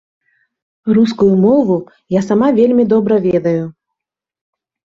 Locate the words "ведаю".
3.27-3.63